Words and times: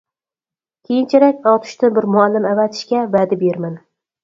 كېيىنچىرەك 0.89 1.45
ئاتۇشتىن 1.51 1.95
بىر 1.99 2.09
مۇئەللىم 2.15 2.49
ئەۋەتىشكە 2.55 3.05
ۋەدە 3.19 3.41
بېرىمەن. 3.45 3.81